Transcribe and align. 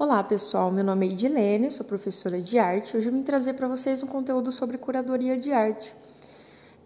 Olá 0.00 0.24
pessoal, 0.24 0.70
meu 0.70 0.82
nome 0.82 1.06
é 1.06 1.12
Edilene, 1.12 1.70
sou 1.70 1.84
professora 1.84 2.40
de 2.40 2.58
arte. 2.58 2.96
Hoje 2.96 3.10
eu 3.10 3.12
vim 3.12 3.22
trazer 3.22 3.52
para 3.52 3.68
vocês 3.68 4.02
um 4.02 4.06
conteúdo 4.06 4.50
sobre 4.50 4.78
curadoria 4.78 5.36
de 5.36 5.52
arte. 5.52 5.94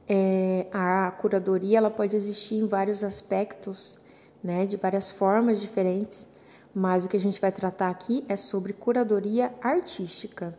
É, 0.08 0.67
a 0.72 1.12
curadoria 1.12 1.78
ela 1.78 1.92
pode 1.92 2.16
existir 2.16 2.56
em 2.56 2.66
vários 2.66 3.04
aspectos, 3.04 4.00
né, 4.42 4.66
de 4.66 4.76
várias 4.76 5.12
formas 5.12 5.60
diferentes, 5.60 6.26
mas 6.74 7.04
o 7.04 7.08
que 7.08 7.16
a 7.16 7.20
gente 7.20 7.40
vai 7.40 7.52
tratar 7.52 7.88
aqui 7.88 8.24
é 8.29 8.34
sobre 8.34 8.72
curadoria 8.72 9.54
artística. 9.62 10.52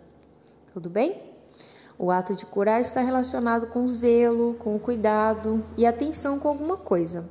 Tudo 0.71 0.89
bem? 0.89 1.21
O 1.99 2.09
ato 2.09 2.33
de 2.33 2.45
curar 2.45 2.79
está 2.79 3.01
relacionado 3.01 3.67
com 3.67 3.85
zelo, 3.89 4.53
com 4.53 4.79
cuidado 4.79 5.61
e 5.75 5.85
atenção 5.85 6.39
com 6.39 6.47
alguma 6.47 6.77
coisa, 6.77 7.29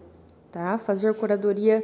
tá? 0.52 0.76
Fazer 0.76 1.14
curadoria 1.14 1.82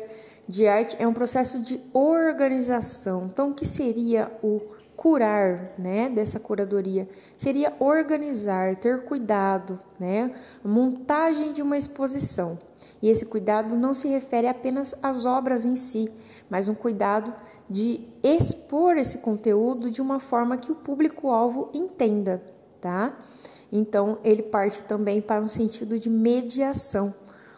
de 0.48 0.66
arte 0.66 0.96
é 0.98 1.06
um 1.06 1.12
processo 1.12 1.60
de 1.60 1.80
organização. 1.92 3.26
Então, 3.26 3.50
o 3.50 3.54
que 3.54 3.64
seria 3.64 4.30
o 4.42 4.60
curar, 4.96 5.72
né, 5.78 6.08
dessa 6.08 6.38
curadoria? 6.40 7.08
Seria 7.36 7.72
organizar, 7.78 8.76
ter 8.76 9.04
cuidado, 9.04 9.78
né, 9.98 10.34
montagem 10.64 11.52
de 11.52 11.62
uma 11.62 11.78
exposição. 11.78 12.58
E 13.00 13.08
esse 13.08 13.26
cuidado 13.26 13.74
não 13.76 13.94
se 13.94 14.08
refere 14.08 14.46
apenas 14.46 14.94
às 15.02 15.24
obras 15.24 15.64
em 15.64 15.76
si, 15.76 16.12
mas 16.50 16.68
um 16.68 16.74
cuidado 16.74 17.32
de 17.68 18.00
expor 18.22 18.96
esse 18.96 19.18
conteúdo 19.18 19.90
de 19.90 20.02
uma 20.02 20.18
forma 20.18 20.56
que 20.56 20.72
o 20.72 20.74
público-alvo 20.74 21.70
entenda, 21.72 22.42
tá? 22.80 23.16
Então, 23.72 24.18
ele 24.24 24.42
parte 24.42 24.82
também 24.84 25.20
para 25.22 25.40
um 25.40 25.48
sentido 25.48 25.98
de 25.98 26.10
mediação 26.10 27.14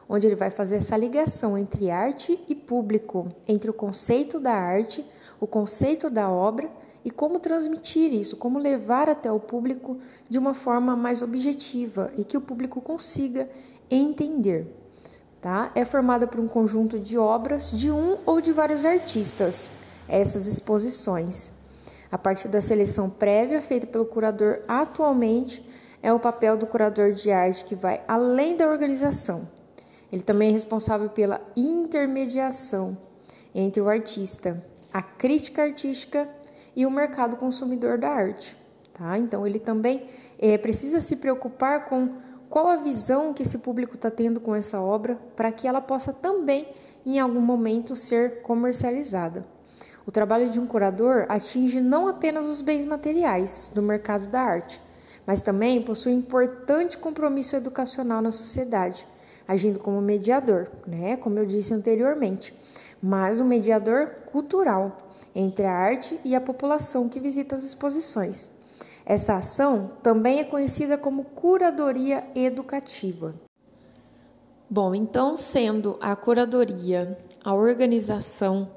onde 0.08 0.26
ele 0.26 0.36
vai 0.36 0.50
fazer 0.50 0.76
essa 0.76 0.96
ligação 0.96 1.56
entre 1.56 1.90
arte 1.90 2.38
e 2.48 2.54
público, 2.54 3.28
entre 3.46 3.70
o 3.70 3.74
conceito 3.74 4.38
da 4.38 4.52
arte, 4.52 5.04
o 5.40 5.46
conceito 5.46 6.10
da 6.10 6.30
obra 6.30 6.70
e 7.04 7.10
como 7.10 7.40
transmitir 7.40 8.12
isso, 8.12 8.36
como 8.36 8.58
levar 8.58 9.08
até 9.08 9.30
o 9.30 9.40
público 9.40 9.98
de 10.28 10.38
uma 10.38 10.54
forma 10.54 10.94
mais 10.94 11.22
objetiva 11.22 12.12
e 12.16 12.24
que 12.24 12.36
o 12.36 12.40
público 12.40 12.80
consiga 12.80 13.48
entender. 13.90 14.66
Tá? 15.40 15.72
É 15.74 15.84
formada 15.84 16.26
por 16.26 16.38
um 16.38 16.46
conjunto 16.46 17.00
de 17.00 17.18
obras 17.18 17.72
de 17.72 17.90
um 17.90 18.18
ou 18.24 18.40
de 18.40 18.52
vários 18.52 18.84
artistas, 18.84 19.72
essas 20.08 20.46
exposições. 20.46 21.50
A 22.10 22.18
partir 22.18 22.46
da 22.46 22.60
seleção 22.60 23.10
prévia 23.10 23.60
feita 23.60 23.86
pelo 23.86 24.06
curador 24.06 24.60
atualmente, 24.68 25.68
é 26.00 26.12
o 26.12 26.20
papel 26.20 26.56
do 26.56 26.66
curador 26.66 27.12
de 27.12 27.32
arte 27.32 27.64
que 27.64 27.74
vai 27.74 28.02
além 28.06 28.56
da 28.56 28.68
organização 28.68 29.48
ele 30.12 30.22
também 30.22 30.50
é 30.50 30.52
responsável 30.52 31.08
pela 31.08 31.40
intermediação 31.56 32.96
entre 33.54 33.80
o 33.80 33.88
artista, 33.88 34.62
a 34.92 35.02
crítica 35.02 35.62
artística 35.62 36.28
e 36.76 36.84
o 36.84 36.90
mercado 36.90 37.36
consumidor 37.36 37.96
da 37.96 38.10
arte. 38.10 38.54
Tá? 38.92 39.18
Então, 39.18 39.46
ele 39.46 39.58
também 39.58 40.06
é, 40.38 40.58
precisa 40.58 41.00
se 41.00 41.16
preocupar 41.16 41.86
com 41.86 42.10
qual 42.50 42.68
a 42.68 42.76
visão 42.76 43.32
que 43.32 43.42
esse 43.42 43.58
público 43.58 43.94
está 43.94 44.10
tendo 44.10 44.38
com 44.38 44.54
essa 44.54 44.78
obra 44.80 45.18
para 45.34 45.50
que 45.50 45.66
ela 45.66 45.80
possa 45.80 46.12
também, 46.12 46.68
em 47.06 47.18
algum 47.18 47.40
momento, 47.40 47.96
ser 47.96 48.42
comercializada. 48.42 49.46
O 50.04 50.10
trabalho 50.10 50.50
de 50.50 50.60
um 50.60 50.66
curador 50.66 51.24
atinge 51.28 51.80
não 51.80 52.08
apenas 52.08 52.44
os 52.46 52.60
bens 52.60 52.84
materiais 52.84 53.70
do 53.72 53.80
mercado 53.80 54.28
da 54.28 54.42
arte, 54.42 54.82
mas 55.26 55.40
também 55.40 55.80
possui 55.80 56.12
um 56.12 56.18
importante 56.18 56.98
compromisso 56.98 57.56
educacional 57.56 58.20
na 58.20 58.32
sociedade, 58.32 59.06
agindo 59.46 59.78
como 59.78 60.00
mediador, 60.00 60.68
né? 60.86 61.16
Como 61.16 61.38
eu 61.38 61.46
disse 61.46 61.74
anteriormente, 61.74 62.54
mas 63.02 63.40
um 63.40 63.44
mediador 63.44 64.08
cultural 64.26 64.98
entre 65.34 65.64
a 65.66 65.72
arte 65.72 66.18
e 66.24 66.34
a 66.34 66.40
população 66.40 67.08
que 67.08 67.20
visita 67.20 67.56
as 67.56 67.64
exposições. 67.64 68.50
Essa 69.04 69.36
ação 69.36 69.90
também 70.02 70.38
é 70.38 70.44
conhecida 70.44 70.96
como 70.96 71.24
curadoria 71.24 72.24
educativa. 72.34 73.34
Bom, 74.70 74.94
então, 74.94 75.36
sendo 75.36 75.98
a 76.00 76.14
curadoria 76.16 77.18
a 77.44 77.52
organização 77.52 78.70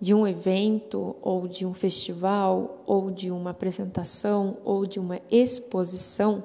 de 0.00 0.12
um 0.12 0.26
evento, 0.26 1.16
ou 1.22 1.46
de 1.46 1.64
um 1.64 1.72
festival, 1.72 2.82
ou 2.86 3.10
de 3.10 3.30
uma 3.30 3.50
apresentação, 3.50 4.56
ou 4.64 4.84
de 4.84 4.98
uma 4.98 5.20
exposição, 5.30 6.42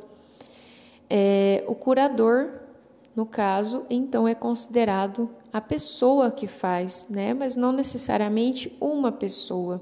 é, 1.09 1.63
o 1.67 1.75
curador 1.75 2.60
no 3.15 3.25
caso, 3.25 3.85
então 3.89 4.27
é 4.27 4.33
considerado 4.33 5.29
a 5.51 5.59
pessoa 5.59 6.31
que 6.31 6.47
faz, 6.47 7.07
né? 7.09 7.33
Mas 7.33 7.55
não 7.55 7.71
necessariamente 7.71 8.75
uma 8.79 9.11
pessoa. 9.11 9.81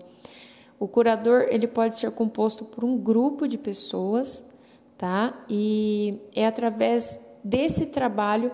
O 0.80 0.88
curador 0.88 1.46
ele 1.50 1.68
pode 1.68 2.00
ser 2.00 2.10
composto 2.12 2.66
por 2.66 2.84
um 2.84 2.98
grupo 2.98 3.48
de 3.48 3.58
pessoas, 3.58 4.50
tá? 4.98 5.38
E 5.50 6.20
é 6.36 6.48
através 6.48 7.40
desse 7.44 7.88
trabalho 7.88 8.52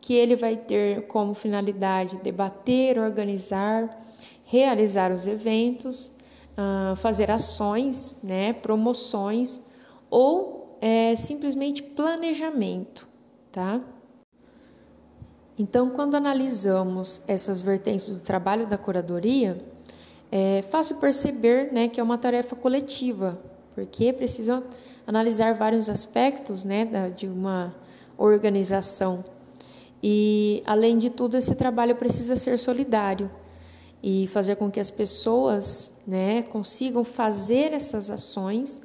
que 0.00 0.12
ele 0.12 0.36
vai 0.36 0.56
ter 0.56 1.06
como 1.06 1.34
finalidade 1.34 2.16
debater, 2.18 2.98
organizar, 2.98 4.06
realizar 4.44 5.12
os 5.12 5.26
eventos, 5.26 6.12
uh, 6.52 6.96
fazer 6.96 7.30
ações, 7.30 8.20
né? 8.22 8.52
Promoções 8.52 9.60
ou 10.10 10.76
é, 10.80 11.14
simplesmente 11.16 11.82
planejamento, 11.82 13.08
tá? 13.50 13.80
Então, 15.58 15.90
quando 15.90 16.14
analisamos 16.14 17.20
essas 17.26 17.60
vertentes 17.60 18.08
do 18.08 18.20
trabalho 18.20 18.64
da 18.64 18.78
curadoria, 18.78 19.60
é 20.30 20.62
fácil 20.70 20.96
perceber 20.96 21.72
né, 21.72 21.88
que 21.88 21.98
é 21.98 22.02
uma 22.02 22.16
tarefa 22.16 22.54
coletiva, 22.54 23.36
porque 23.74 24.12
precisa 24.12 24.62
analisar 25.04 25.54
vários 25.54 25.88
aspectos 25.88 26.62
né, 26.62 27.10
de 27.16 27.26
uma 27.26 27.74
organização. 28.16 29.24
E, 30.00 30.62
além 30.64 30.96
de 30.96 31.10
tudo, 31.10 31.36
esse 31.36 31.56
trabalho 31.56 31.96
precisa 31.96 32.36
ser 32.36 32.56
solidário 32.56 33.28
e 34.00 34.28
fazer 34.28 34.54
com 34.56 34.70
que 34.70 34.78
as 34.78 34.90
pessoas 34.90 36.02
né, 36.06 36.42
consigam 36.42 37.02
fazer 37.02 37.72
essas 37.72 38.10
ações, 38.10 38.82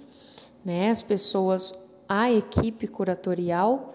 né, 0.65 0.89
as 0.89 1.03
pessoas, 1.03 1.75
a 2.09 2.31
equipe 2.31 2.87
curatorial, 2.87 3.93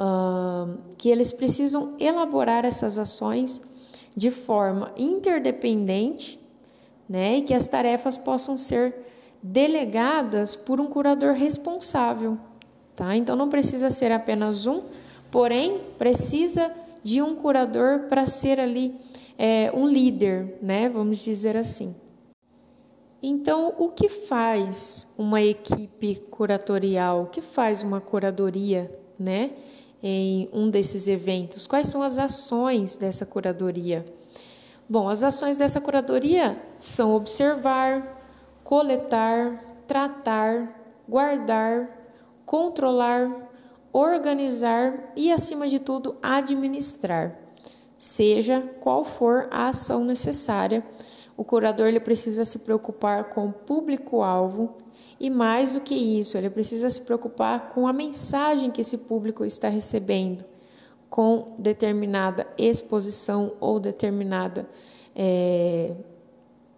uh, 0.00 0.78
que 0.96 1.10
eles 1.10 1.30
precisam 1.32 1.94
elaborar 2.00 2.64
essas 2.64 2.98
ações 2.98 3.60
de 4.16 4.30
forma 4.30 4.92
interdependente, 4.96 6.40
né, 7.08 7.38
e 7.38 7.42
que 7.42 7.52
as 7.52 7.66
tarefas 7.66 8.16
possam 8.16 8.56
ser 8.56 8.94
delegadas 9.42 10.56
por 10.56 10.80
um 10.80 10.86
curador 10.86 11.34
responsável, 11.34 12.38
tá? 12.94 13.16
Então 13.16 13.34
não 13.34 13.48
precisa 13.48 13.90
ser 13.90 14.12
apenas 14.12 14.66
um, 14.66 14.82
porém 15.30 15.80
precisa 15.98 16.72
de 17.02 17.20
um 17.20 17.34
curador 17.34 18.06
para 18.08 18.26
ser 18.26 18.60
ali 18.60 18.94
é, 19.38 19.72
um 19.74 19.88
líder, 19.88 20.58
né? 20.62 20.88
Vamos 20.88 21.18
dizer 21.18 21.56
assim. 21.56 21.96
Então, 23.22 23.74
o 23.78 23.90
que 23.90 24.08
faz 24.08 25.12
uma 25.18 25.42
equipe 25.42 26.16
curatorial? 26.30 27.24
O 27.24 27.26
que 27.26 27.40
faz 27.40 27.82
uma 27.82 28.00
curadoria, 28.00 28.90
né? 29.18 29.50
Em 30.02 30.48
um 30.52 30.70
desses 30.70 31.08
eventos? 31.08 31.66
Quais 31.66 31.86
são 31.86 32.02
as 32.02 32.18
ações 32.18 32.96
dessa 32.96 33.26
curadoria? 33.26 34.04
Bom, 34.88 35.08
as 35.08 35.22
ações 35.22 35.56
dessa 35.56 35.80
curadoria 35.80 36.60
são 36.78 37.14
observar, 37.14 38.20
coletar, 38.64 39.82
tratar, 39.86 40.80
guardar, 41.08 41.88
controlar, 42.44 43.48
organizar 43.92 45.12
e, 45.14 45.30
acima 45.30 45.68
de 45.68 45.78
tudo, 45.78 46.16
administrar. 46.22 47.36
Seja 47.98 48.60
qual 48.80 49.04
for 49.04 49.46
a 49.50 49.68
ação 49.68 50.04
necessária, 50.04 50.84
o 51.40 51.44
curador 51.44 51.86
ele 51.86 52.00
precisa 52.00 52.44
se 52.44 52.58
preocupar 52.58 53.30
com 53.30 53.46
o 53.46 53.52
público-alvo 53.52 54.76
e 55.18 55.30
mais 55.30 55.72
do 55.72 55.80
que 55.80 55.94
isso, 55.94 56.36
ele 56.36 56.50
precisa 56.50 56.90
se 56.90 57.00
preocupar 57.00 57.70
com 57.70 57.88
a 57.88 57.94
mensagem 57.94 58.70
que 58.70 58.82
esse 58.82 58.98
público 58.98 59.42
está 59.42 59.66
recebendo, 59.70 60.44
com 61.08 61.54
determinada 61.58 62.46
exposição 62.58 63.54
ou 63.58 63.80
determinada 63.80 64.68
é, 65.16 65.94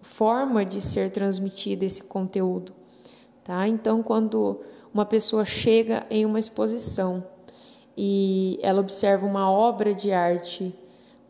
forma 0.00 0.64
de 0.64 0.80
ser 0.80 1.10
transmitido 1.10 1.84
esse 1.84 2.04
conteúdo. 2.04 2.72
Tá? 3.42 3.66
Então, 3.66 4.00
quando 4.00 4.60
uma 4.94 5.04
pessoa 5.04 5.44
chega 5.44 6.06
em 6.08 6.24
uma 6.24 6.38
exposição 6.38 7.26
e 7.96 8.60
ela 8.62 8.80
observa 8.80 9.26
uma 9.26 9.50
obra 9.50 9.92
de 9.92 10.12
arte 10.12 10.72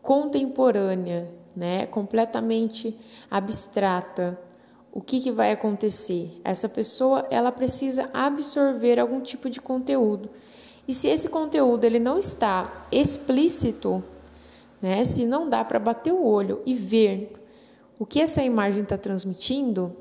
contemporânea, 0.02 1.31
né, 1.54 1.87
completamente 1.87 2.99
abstrata, 3.31 4.38
o 4.93 5.00
que, 5.00 5.20
que 5.20 5.31
vai 5.31 5.52
acontecer? 5.52 6.38
Essa 6.44 6.69
pessoa 6.69 7.26
ela 7.31 7.50
precisa 7.50 8.10
absorver 8.12 8.99
algum 8.99 9.20
tipo 9.20 9.49
de 9.49 9.60
conteúdo. 9.60 10.28
E 10.87 10.93
se 10.93 11.08
esse 11.08 11.28
conteúdo 11.28 11.84
ele 11.84 11.99
não 11.99 12.19
está 12.19 12.87
explícito, 12.90 14.04
né, 14.82 15.04
se 15.04 15.25
não 15.25 15.49
dá 15.49 15.64
para 15.64 15.78
bater 15.78 16.12
o 16.12 16.25
olho 16.25 16.60
e 16.66 16.75
ver 16.75 17.32
o 17.99 18.04
que 18.04 18.20
essa 18.20 18.43
imagem 18.43 18.82
está 18.82 18.99
transmitindo, 18.99 19.96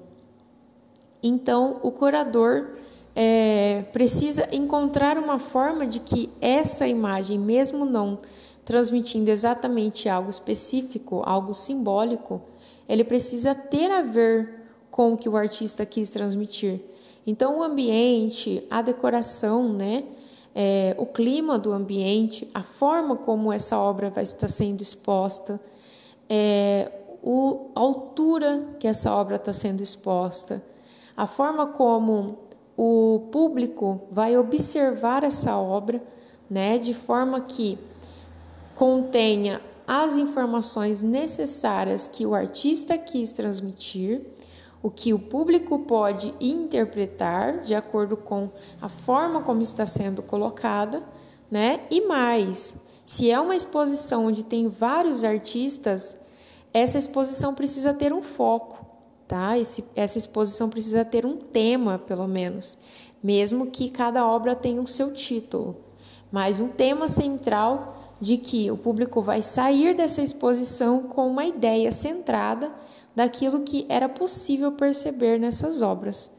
então 1.21 1.79
o 1.83 1.91
curador 1.91 2.71
é, 3.15 3.85
precisa 3.93 4.49
encontrar 4.51 5.17
uma 5.17 5.37
forma 5.37 5.85
de 5.85 5.99
que 5.99 6.29
essa 6.41 6.87
imagem, 6.87 7.37
mesmo 7.37 7.85
não 7.85 8.19
transmitindo 8.65 9.29
exatamente 9.29 10.07
algo 10.07 10.29
específico, 10.29 11.21
algo 11.25 11.53
simbólico, 11.53 12.41
ele 12.87 13.03
precisa 13.03 13.55
ter 13.55 13.89
a 13.91 14.01
ver 14.01 14.61
com 14.89 15.13
o 15.13 15.17
que 15.17 15.29
o 15.29 15.37
artista 15.37 15.85
quis 15.85 16.09
transmitir. 16.09 16.81
Então, 17.25 17.59
o 17.59 17.63
ambiente, 17.63 18.65
a 18.69 18.81
decoração, 18.81 19.71
né? 19.71 20.03
É, 20.53 20.93
o 20.97 21.05
clima 21.05 21.57
do 21.57 21.71
ambiente, 21.71 22.49
a 22.53 22.61
forma 22.61 23.15
como 23.15 23.53
essa 23.53 23.79
obra 23.79 24.09
vai 24.09 24.23
estar 24.23 24.49
sendo 24.49 24.81
exposta, 24.81 25.61
é, 26.29 26.91
o, 27.23 27.69
a 27.73 27.79
altura 27.79 28.75
que 28.77 28.87
essa 28.87 29.15
obra 29.15 29.37
está 29.37 29.53
sendo 29.53 29.81
exposta, 29.81 30.61
a 31.15 31.25
forma 31.25 31.67
como 31.67 32.39
o 32.75 33.29
público 33.31 34.01
vai 34.11 34.35
observar 34.37 35.23
essa 35.23 35.55
obra, 35.55 36.01
né, 36.49 36.77
de 36.77 36.93
forma 36.93 37.39
que 37.41 37.77
contenha 38.75 39.61
as 39.87 40.17
informações 40.17 41.03
necessárias 41.03 42.07
que 42.07 42.25
o 42.25 42.33
artista 42.33 42.97
quis 42.97 43.31
transmitir, 43.31 44.21
o 44.81 44.89
que 44.89 45.13
o 45.13 45.19
público 45.19 45.79
pode 45.79 46.33
interpretar 46.39 47.61
de 47.61 47.75
acordo 47.75 48.17
com 48.17 48.49
a 48.81 48.89
forma 48.89 49.41
como 49.41 49.61
está 49.61 49.85
sendo 49.85 50.21
colocada, 50.21 51.03
né? 51.49 51.81
E 51.91 52.07
mais, 52.07 52.81
se 53.05 53.29
é 53.29 53.39
uma 53.39 53.55
exposição 53.55 54.27
onde 54.27 54.43
tem 54.43 54.67
vários 54.67 55.23
artistas, 55.23 56.25
essa 56.73 56.97
exposição 56.97 57.53
precisa 57.53 57.93
ter 57.93 58.13
um 58.13 58.23
foco, 58.23 58.85
tá? 59.27 59.57
Esse, 59.57 59.83
essa 59.95 60.17
exposição 60.17 60.69
precisa 60.69 61.03
ter 61.03 61.25
um 61.25 61.35
tema, 61.35 61.99
pelo 61.99 62.27
menos, 62.27 62.77
mesmo 63.21 63.67
que 63.67 63.89
cada 63.89 64.25
obra 64.25 64.55
tenha 64.55 64.81
o 64.81 64.87
seu 64.87 65.13
título, 65.13 65.75
mas 66.31 66.59
um 66.59 66.69
tema 66.69 67.07
central 67.07 68.00
de 68.21 68.37
que 68.37 68.71
o 68.71 68.77
público 68.77 69.21
vai 69.21 69.41
sair 69.41 69.95
dessa 69.95 70.21
exposição 70.21 71.03
com 71.03 71.27
uma 71.27 71.43
ideia 71.43 71.91
centrada 71.91 72.71
daquilo 73.15 73.61
que 73.61 73.85
era 73.89 74.07
possível 74.07 74.71
perceber 74.71 75.39
nessas 75.39 75.81
obras 75.81 76.31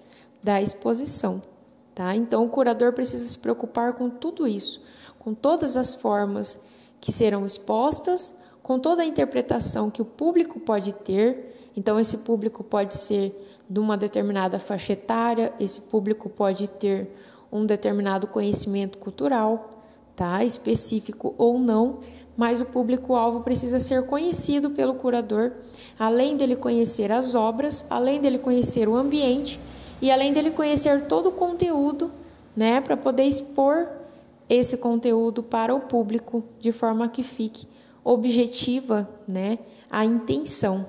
da 0.42 0.62
exposição, 0.62 1.42
tá? 1.94 2.16
Então 2.16 2.44
o 2.44 2.48
curador 2.48 2.92
precisa 2.92 3.26
se 3.26 3.38
preocupar 3.38 3.94
com 3.94 4.08
tudo 4.08 4.46
isso, 4.46 4.82
com 5.18 5.34
todas 5.34 5.76
as 5.76 5.94
formas 5.94 6.62
que 7.00 7.12
serão 7.12 7.44
expostas 7.44 8.42
com 8.62 8.78
toda 8.78 9.02
a 9.02 9.04
interpretação 9.04 9.90
que 9.90 10.00
o 10.00 10.04
público 10.04 10.60
pode 10.60 10.92
ter. 10.92 11.70
Então, 11.76 11.98
esse 11.98 12.18
público 12.18 12.62
pode 12.62 12.94
ser 12.94 13.34
de 13.68 13.80
uma 13.80 13.96
determinada 13.96 14.58
faixa 14.58 14.92
etária, 14.92 15.52
esse 15.58 15.82
público 15.82 16.28
pode 16.28 16.68
ter 16.68 17.10
um 17.50 17.66
determinado 17.66 18.26
conhecimento 18.26 18.98
cultural, 18.98 19.68
tá? 20.14 20.44
Específico 20.44 21.34
ou 21.38 21.58
não, 21.58 22.00
mas 22.36 22.60
o 22.60 22.64
público-alvo 22.64 23.40
precisa 23.40 23.78
ser 23.78 24.06
conhecido 24.06 24.70
pelo 24.70 24.94
curador, 24.94 25.52
além 25.98 26.36
dele 26.36 26.56
conhecer 26.56 27.12
as 27.12 27.34
obras, 27.34 27.86
além 27.90 28.20
dele 28.20 28.38
conhecer 28.38 28.88
o 28.88 28.96
ambiente 28.96 29.60
e 30.00 30.10
além 30.10 30.32
dele 30.32 30.50
conhecer 30.50 31.06
todo 31.06 31.28
o 31.28 31.32
conteúdo, 31.32 32.10
né, 32.56 32.80
para 32.80 32.96
poder 32.96 33.24
expor 33.24 33.88
esse 34.48 34.76
conteúdo 34.78 35.42
para 35.42 35.74
o 35.74 35.80
público 35.80 36.44
de 36.58 36.72
forma 36.72 37.08
que 37.08 37.22
fique 37.22 37.66
objetiva, 38.04 39.08
né, 39.26 39.58
a 39.90 40.04
intenção. 40.04 40.86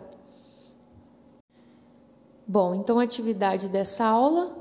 Bom, 2.46 2.76
então 2.76 3.00
a 3.00 3.04
atividade 3.04 3.70
dessa 3.70 4.06
aula 4.06 4.58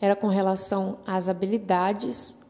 era 0.00 0.14
com 0.14 0.28
relação 0.28 0.98
às 1.06 1.28
habilidades 1.28 2.43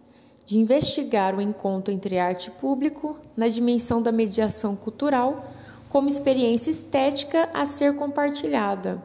de 0.46 0.58
investigar 0.58 1.35
o 1.35 1.41
encontro 1.41 1.93
entre 1.93 2.19
arte 2.19 2.49
e 2.49 2.50
público 2.50 3.17
na 3.37 3.49
dimensão 3.49 4.02
da 4.02 4.12
mediação 4.12 4.76
cultural 4.76 5.46
como 5.88 6.08
experiência 6.08 6.70
estética 6.70 7.49
a 7.55 7.64
ser 7.64 7.96
compartilhada. 7.96 9.02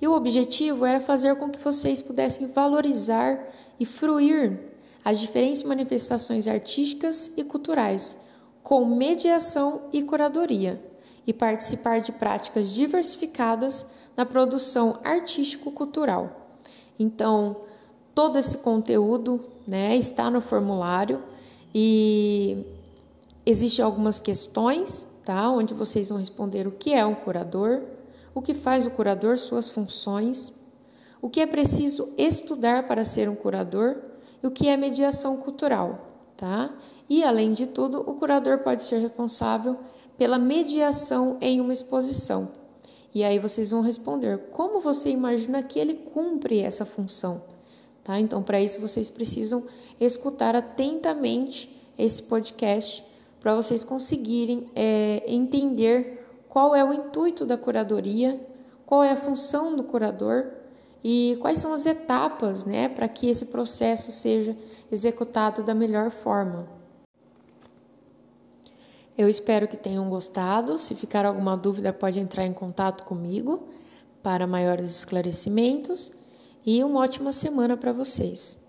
E 0.00 0.06
o 0.06 0.12
objetivo 0.12 0.84
era 0.84 1.00
fazer 1.00 1.34
com 1.36 1.50
que 1.50 1.58
vocês 1.58 2.00
pudessem 2.00 2.48
valorizar 2.48 3.38
e 3.80 3.86
fruir 3.86 4.58
as 5.04 5.18
diferentes 5.18 5.62
manifestações 5.62 6.46
artísticas 6.46 7.32
e 7.36 7.42
culturais 7.42 8.18
com 8.62 8.84
mediação 8.84 9.88
e 9.92 10.02
curadoria, 10.02 10.78
e 11.26 11.32
participar 11.32 12.00
de 12.00 12.12
práticas 12.12 12.70
diversificadas 12.70 13.86
na 14.16 14.26
produção 14.26 14.98
artístico-cultural. 15.02 16.54
Então, 16.98 17.56
todo 18.18 18.36
esse 18.36 18.58
conteúdo 18.58 19.40
né, 19.64 19.96
está 19.96 20.28
no 20.28 20.40
formulário 20.40 21.22
e 21.72 22.66
existem 23.46 23.84
algumas 23.84 24.18
questões, 24.18 25.06
tá, 25.24 25.48
onde 25.48 25.72
vocês 25.72 26.08
vão 26.08 26.18
responder 26.18 26.66
o 26.66 26.72
que 26.72 26.92
é 26.92 27.06
um 27.06 27.14
curador, 27.14 27.80
o 28.34 28.42
que 28.42 28.54
faz 28.54 28.86
o 28.86 28.90
curador, 28.90 29.38
suas 29.38 29.70
funções, 29.70 30.52
o 31.22 31.30
que 31.30 31.40
é 31.40 31.46
preciso 31.46 32.12
estudar 32.18 32.88
para 32.88 33.04
ser 33.04 33.28
um 33.28 33.36
curador 33.36 33.94
e 34.42 34.48
o 34.48 34.50
que 34.50 34.66
é 34.66 34.76
mediação 34.76 35.36
cultural, 35.36 36.08
tá? 36.36 36.74
E, 37.08 37.22
além 37.22 37.54
de 37.54 37.68
tudo, 37.68 38.00
o 38.00 38.14
curador 38.14 38.58
pode 38.58 38.84
ser 38.84 38.98
responsável 38.98 39.78
pela 40.16 40.40
mediação 40.40 41.38
em 41.40 41.60
uma 41.60 41.72
exposição. 41.72 42.50
E 43.14 43.22
aí 43.22 43.38
vocês 43.38 43.70
vão 43.70 43.80
responder 43.80 44.38
como 44.50 44.80
você 44.80 45.08
imagina 45.08 45.62
que 45.62 45.78
ele 45.78 45.94
cumpre 45.94 46.58
essa 46.58 46.84
função. 46.84 47.56
Tá? 48.08 48.18
Então, 48.18 48.42
para 48.42 48.58
isso, 48.58 48.80
vocês 48.80 49.10
precisam 49.10 49.66
escutar 50.00 50.56
atentamente 50.56 51.78
esse 51.98 52.22
podcast 52.22 53.04
para 53.38 53.54
vocês 53.54 53.84
conseguirem 53.84 54.66
é, 54.74 55.22
entender 55.26 56.26
qual 56.48 56.74
é 56.74 56.82
o 56.82 56.90
intuito 56.90 57.44
da 57.44 57.58
curadoria, 57.58 58.40
qual 58.86 59.04
é 59.04 59.10
a 59.10 59.16
função 59.16 59.76
do 59.76 59.84
curador 59.84 60.46
e 61.04 61.36
quais 61.42 61.58
são 61.58 61.74
as 61.74 61.84
etapas 61.84 62.64
né, 62.64 62.88
para 62.88 63.06
que 63.08 63.28
esse 63.28 63.44
processo 63.48 64.10
seja 64.10 64.56
executado 64.90 65.62
da 65.62 65.74
melhor 65.74 66.10
forma. 66.10 66.66
Eu 69.18 69.28
espero 69.28 69.68
que 69.68 69.76
tenham 69.76 70.08
gostado. 70.08 70.78
Se 70.78 70.94
ficar 70.94 71.26
alguma 71.26 71.58
dúvida, 71.58 71.92
pode 71.92 72.18
entrar 72.18 72.46
em 72.46 72.54
contato 72.54 73.04
comigo 73.04 73.68
para 74.22 74.46
maiores 74.46 74.96
esclarecimentos. 74.96 76.16
E 76.70 76.84
uma 76.84 77.00
ótima 77.00 77.32
semana 77.32 77.78
para 77.78 77.94
vocês. 77.94 78.67